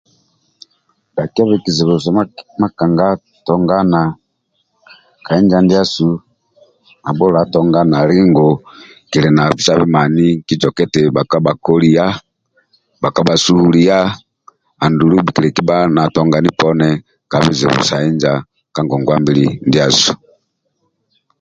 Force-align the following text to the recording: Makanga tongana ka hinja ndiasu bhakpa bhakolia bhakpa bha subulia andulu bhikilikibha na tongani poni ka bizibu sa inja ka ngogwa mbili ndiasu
Makanga 2.61 3.07
tongana 3.45 4.01
ka 5.25 5.31
hinja 5.37 5.57
ndiasu 5.63 6.07
bhakpa 11.15 11.37
bhakolia 11.45 12.05
bhakpa 13.01 13.21
bha 13.27 13.35
subulia 13.45 13.97
andulu 14.83 15.15
bhikilikibha 15.25 15.77
na 15.95 16.03
tongani 16.15 16.49
poni 16.59 16.89
ka 17.31 17.37
bizibu 17.45 17.79
sa 17.89 17.97
inja 18.09 18.33
ka 18.73 18.79
ngogwa 18.85 19.15
mbili 19.21 19.45
ndiasu 19.67 20.13